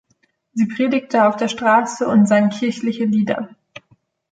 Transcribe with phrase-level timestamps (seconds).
[0.53, 3.49] Sie predigte auf der Straße und sang kirchliche Lieder.